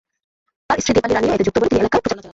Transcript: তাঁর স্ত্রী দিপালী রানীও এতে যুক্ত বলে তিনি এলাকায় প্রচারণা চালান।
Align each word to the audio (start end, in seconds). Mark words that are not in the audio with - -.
তাঁর 0.67 0.79
স্ত্রী 0.81 0.93
দিপালী 0.95 1.13
রানীও 1.13 1.33
এতে 1.35 1.45
যুক্ত 1.45 1.57
বলে 1.59 1.69
তিনি 1.71 1.81
এলাকায় 1.83 2.01
প্রচারণা 2.01 2.21
চালান। 2.21 2.29